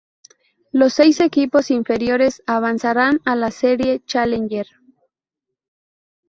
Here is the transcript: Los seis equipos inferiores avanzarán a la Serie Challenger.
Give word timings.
Los 0.71 0.95
seis 0.95 1.19
equipos 1.19 1.69
inferiores 1.69 2.41
avanzarán 2.47 3.19
a 3.23 3.35
la 3.35 3.51
Serie 3.51 4.01
Challenger. 4.03 4.65